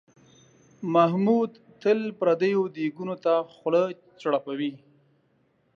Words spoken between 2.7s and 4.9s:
دیګونو ته خوله چړپوي.